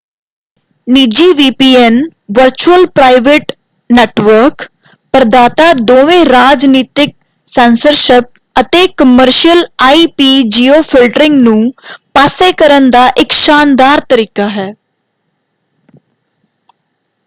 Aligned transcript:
ਨਿੱਜੀ 0.87 1.25
VPN 1.33 1.99
virtual 2.31 2.85
private 2.91 3.51
network 3.89 4.65
ਪ੍ਰਦਾਤਾ 5.13 5.71
ਦੋਵੇ 5.83 6.17
ਰਾਜਨੀਤਕ 6.25 7.11
ਸੈਂਸਰਸ਼ਿਪ 7.47 8.31
ਅਤੇ 8.55 8.85
ਕਮਰਸ਼ੀਅਲ 8.97 9.65
ਆਈਪੀ-ਜਿਓਫਿਲਟਰਿੰਗ 9.81 11.41
ਨੂੰ 11.43 11.71
ਪਾਸੇ 12.13 12.51
ਕਰਨ 12.57 12.89
ਦਾ 12.91 13.07
ਇਕ 13.17 13.31
ਸ਼ਾਨਦਾਰ 13.35 14.01
ਤਰੀਕਾ 14.09 14.49
ਹੈ। 14.49 14.71